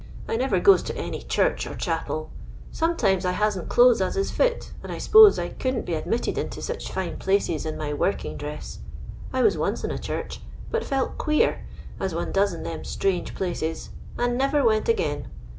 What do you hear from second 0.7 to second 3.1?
to any church or chapel. Some